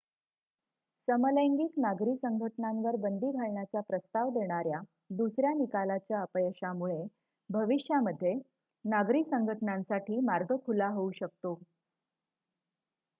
समलैंगिक 1.07 1.73
नागरी 1.77 2.15
संघटनांवर 2.15 2.95
बंदी 3.01 3.29
घालण्याचा 3.31 3.81
प्रस्ताव 3.89 4.29
देणाऱ्या 4.31 4.79
दुसऱ्या 5.17 5.53
निकालाच्या 5.53 6.21
अपयशामुळे 6.21 7.01
भविष्यामध्ये 7.49 8.33
नागरी 8.85 9.23
संघटनांसाठी 9.25 10.19
मार्ग 10.23 10.55
खुला 10.65 10.87
होऊ 10.89 11.11
शकतो 11.15 11.59